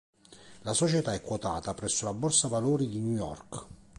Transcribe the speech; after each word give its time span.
La 0.63 0.73
società 0.73 1.13
è 1.13 1.21
quotata 1.21 1.75
presso 1.75 2.05
la 2.05 2.13
Borsa 2.15 2.47
valori 2.47 2.89
di 2.89 2.97
New 2.97 3.13
York. 3.17 3.65